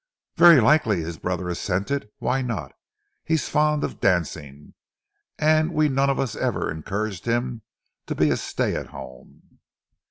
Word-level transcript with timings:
"Very 0.35 0.59
likely," 0.59 1.01
his 1.03 1.19
brother 1.19 1.47
assented. 1.47 2.09
"Why 2.17 2.41
not? 2.41 2.71
He's 3.23 3.47
fond 3.49 3.83
of 3.83 3.99
dancing, 3.99 4.73
and 5.37 5.75
we 5.75 5.89
none 5.89 6.09
of 6.09 6.17
us 6.19 6.35
ever 6.35 6.71
encouraged 6.71 7.25
him 7.27 7.61
to 8.07 8.15
be 8.15 8.31
a 8.31 8.37
stay 8.37 8.73
at 8.75 8.87
home." 8.87 9.59